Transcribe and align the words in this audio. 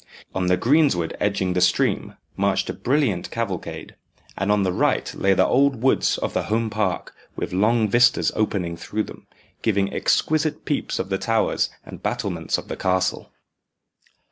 On 0.33 0.47
the 0.47 0.57
greensward 0.57 1.15
edging 1.19 1.53
the 1.53 1.61
stream 1.61 2.15
marched 2.35 2.71
a 2.71 2.73
brilliant 2.73 3.29
cavalcade, 3.29 3.93
and 4.35 4.51
on 4.51 4.63
the 4.63 4.71
right 4.71 5.13
lay 5.13 5.35
the 5.35 5.45
old 5.45 5.83
woods 5.83 6.17
of 6.17 6.33
the 6.33 6.41
Home 6.45 6.71
Park, 6.71 7.13
with 7.35 7.53
long 7.53 7.87
vistas 7.87 8.31
opening 8.35 8.75
through 8.75 9.03
them, 9.03 9.27
giving 9.61 9.93
exquisite 9.93 10.65
peeps 10.65 10.97
of 10.97 11.09
the 11.09 11.19
towers 11.19 11.69
and 11.85 12.01
battlements 12.01 12.57
of 12.57 12.67
the 12.67 12.77
castle. 12.77 13.31